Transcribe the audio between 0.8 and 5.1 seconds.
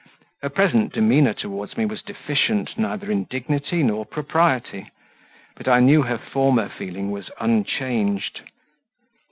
demeanour towards me was deficient neither in dignity nor propriety;